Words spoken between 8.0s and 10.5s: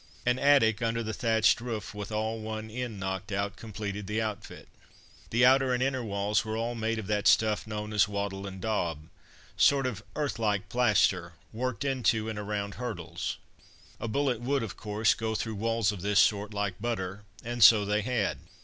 wattle and daub sort of earth